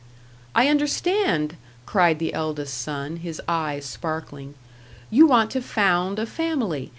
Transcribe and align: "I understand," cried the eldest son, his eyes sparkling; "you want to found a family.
"I 0.55 0.67
understand," 0.67 1.57
cried 1.85 2.17
the 2.17 2.33
eldest 2.33 2.73
son, 2.75 3.17
his 3.17 3.39
eyes 3.47 3.85
sparkling; 3.85 4.55
"you 5.11 5.27
want 5.27 5.51
to 5.51 5.61
found 5.61 6.17
a 6.17 6.25
family. 6.25 6.89